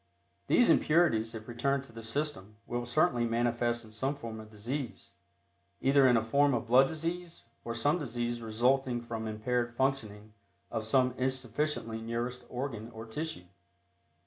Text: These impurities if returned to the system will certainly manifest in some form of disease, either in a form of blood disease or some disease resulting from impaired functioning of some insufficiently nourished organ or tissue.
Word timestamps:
These 0.47 0.71
impurities 0.71 1.35
if 1.35 1.47
returned 1.47 1.83
to 1.83 1.91
the 1.91 2.01
system 2.01 2.55
will 2.65 2.87
certainly 2.87 3.25
manifest 3.27 3.85
in 3.85 3.91
some 3.91 4.15
form 4.15 4.39
of 4.39 4.49
disease, 4.49 5.13
either 5.79 6.07
in 6.07 6.17
a 6.17 6.23
form 6.23 6.55
of 6.55 6.65
blood 6.65 6.87
disease 6.87 7.43
or 7.63 7.75
some 7.75 7.99
disease 7.99 8.41
resulting 8.41 8.99
from 8.99 9.27
impaired 9.27 9.75
functioning 9.75 10.33
of 10.71 10.85
some 10.85 11.13
insufficiently 11.19 12.01
nourished 12.01 12.45
organ 12.49 12.89
or 12.89 13.05
tissue. 13.05 13.45